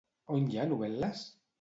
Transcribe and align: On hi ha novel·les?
On 0.37 0.47
hi 0.53 0.57
ha 0.63 0.65
novel·les? 0.73 1.25